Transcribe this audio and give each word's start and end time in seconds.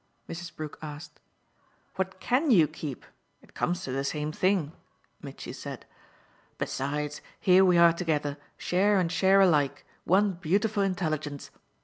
Mrs. 0.27 0.55
Brook 0.55 0.79
asked. 0.81 1.19
"What 1.95 2.19
CAN 2.19 2.49
you 2.49 2.67
keep? 2.67 3.05
It 3.43 3.53
comes 3.53 3.83
to 3.83 3.91
the 3.91 4.03
same 4.03 4.31
thing," 4.31 4.71
Mitchy 5.21 5.53
said. 5.53 5.85
"Besides, 6.57 7.21
here 7.39 7.63
we 7.63 7.77
are 7.77 7.93
together, 7.93 8.37
share 8.57 8.99
and 8.99 9.11
share 9.11 9.41
alike 9.41 9.85
one 10.03 10.31
beautiful 10.33 10.81
intelligence. 10.81 11.51